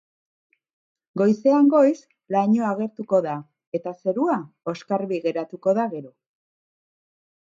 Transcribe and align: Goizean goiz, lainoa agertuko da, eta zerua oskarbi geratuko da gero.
Goizean 1.21 1.67
goiz, 1.73 1.97
lainoa 2.35 2.71
agertuko 2.75 3.19
da, 3.27 3.35
eta 3.79 3.93
zerua 4.07 4.37
oskarbi 4.73 5.19
geratuko 5.29 5.77
da 5.81 5.85
gero. 5.95 6.13